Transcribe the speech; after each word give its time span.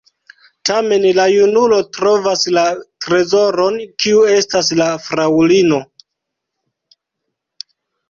Tamen 0.69 1.03
la 1.19 1.25
junulo 1.33 1.77
trovas 1.97 2.47
la 2.57 2.65
trezoron, 3.07 3.79
kiu 4.07 4.27
estas 4.41 4.75
la 4.83 4.91
fraŭlino. 5.07 5.83